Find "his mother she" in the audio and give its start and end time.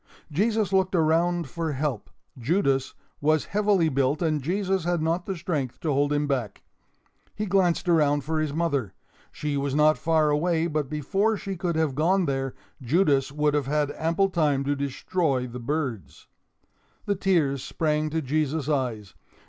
8.39-9.57